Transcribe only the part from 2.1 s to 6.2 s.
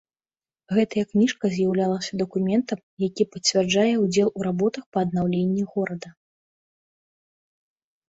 дакументам, які пацвярджае ўдзел у работах па аднаўленні горада.